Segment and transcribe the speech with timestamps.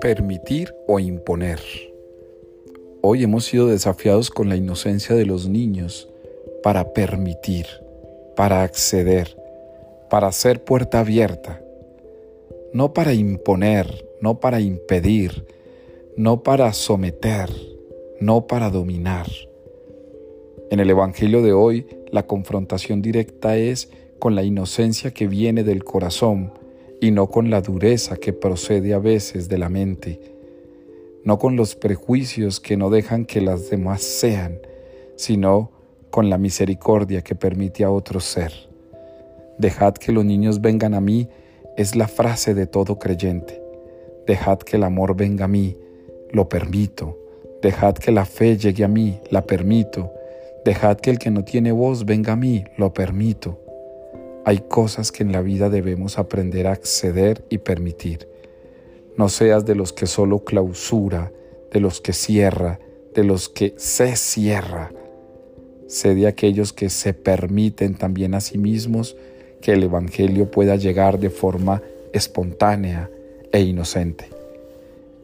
[0.00, 1.60] Permitir o imponer.
[3.02, 6.08] Hoy hemos sido desafiados con la inocencia de los niños
[6.62, 7.66] para permitir,
[8.36, 9.36] para acceder,
[10.10, 11.62] para hacer puerta abierta,
[12.72, 15.46] no para imponer, no para impedir,
[16.16, 17.50] no para someter,
[18.20, 19.26] no para dominar.
[20.70, 25.84] En el Evangelio de hoy, la confrontación directa es con la inocencia que viene del
[25.84, 26.52] corazón
[27.00, 30.20] y no con la dureza que procede a veces de la mente,
[31.24, 34.58] no con los prejuicios que no dejan que las demás sean,
[35.16, 35.70] sino
[36.10, 38.52] con la misericordia que permite a otros ser.
[39.58, 41.28] Dejad que los niños vengan a mí
[41.76, 43.62] es la frase de todo creyente.
[44.26, 45.76] Dejad que el amor venga a mí,
[46.30, 47.18] lo permito.
[47.62, 50.12] Dejad que la fe llegue a mí, la permito.
[50.64, 53.65] Dejad que el que no tiene voz venga a mí, lo permito.
[54.48, 58.28] Hay cosas que en la vida debemos aprender a acceder y permitir.
[59.16, 61.32] No seas de los que solo clausura,
[61.72, 62.78] de los que cierra,
[63.12, 64.92] de los que se cierra.
[65.88, 69.16] Sé de aquellos que se permiten también a sí mismos
[69.60, 73.10] que el Evangelio pueda llegar de forma espontánea
[73.50, 74.26] e inocente.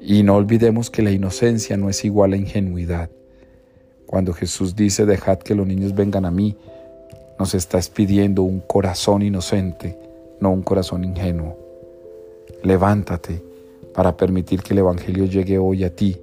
[0.00, 3.08] Y no olvidemos que la inocencia no es igual a ingenuidad.
[4.04, 6.56] Cuando Jesús dice, dejad que los niños vengan a mí,
[7.42, 9.98] nos está pidiendo un corazón inocente,
[10.38, 11.58] no un corazón ingenuo.
[12.62, 13.42] Levántate
[13.92, 16.20] para permitir que el Evangelio llegue hoy a ti,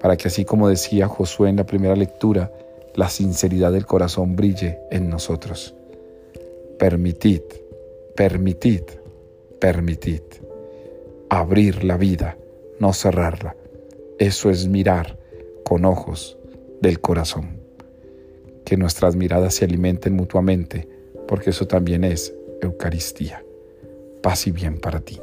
[0.00, 2.52] para que así como decía Josué en la primera lectura,
[2.94, 5.74] la sinceridad del corazón brille en nosotros.
[6.78, 7.42] Permitid,
[8.14, 8.82] permitid,
[9.58, 10.22] permitid.
[11.30, 12.36] Abrir la vida,
[12.78, 13.56] no cerrarla.
[14.20, 15.18] Eso es mirar
[15.64, 16.38] con ojos
[16.80, 17.63] del corazón.
[18.64, 20.88] Que nuestras miradas se alimenten mutuamente,
[21.28, 23.44] porque eso también es Eucaristía.
[24.22, 25.20] Paz y bien para ti.